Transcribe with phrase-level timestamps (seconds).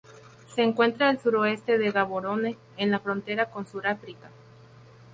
[0.55, 4.31] Se encuentra al suroeste de Gaborone, en la frontera con Suráfrica.